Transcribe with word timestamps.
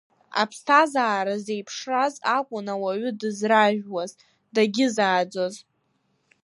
Аԥсҭазаара 0.41 1.35
зеиԥшраз 1.45 2.15
акәын 2.37 2.67
ауаҩы 2.73 3.11
дызражәуаз 3.19 4.11
дагьызааӡоз. 4.53 5.55